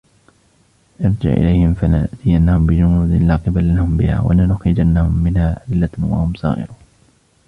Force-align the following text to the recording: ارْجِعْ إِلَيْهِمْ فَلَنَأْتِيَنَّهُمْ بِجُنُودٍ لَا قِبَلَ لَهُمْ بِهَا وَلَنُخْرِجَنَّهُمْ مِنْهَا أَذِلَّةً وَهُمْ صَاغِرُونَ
ارْجِعْ 1.01 1.33
إِلَيْهِمْ 1.33 1.73
فَلَنَأْتِيَنَّهُمْ 1.73 2.67
بِجُنُودٍ 2.67 3.09
لَا 3.21 3.35
قِبَلَ 3.35 3.75
لَهُمْ 3.75 3.97
بِهَا 3.97 4.21
وَلَنُخْرِجَنَّهُمْ 4.21 5.23
مِنْهَا 5.23 5.63
أَذِلَّةً 5.67 5.89
وَهُمْ 5.99 6.33
صَاغِرُونَ 6.33 6.77